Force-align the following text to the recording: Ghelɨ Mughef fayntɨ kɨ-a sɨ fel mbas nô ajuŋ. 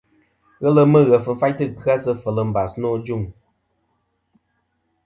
Ghelɨ 0.61 0.83
Mughef 0.93 1.25
fayntɨ 1.39 1.65
kɨ-a 1.81 1.95
sɨ 2.03 2.11
fel 2.21 2.37
mbas 2.49 2.71
nô 2.81 2.89
ajuŋ. 2.95 3.23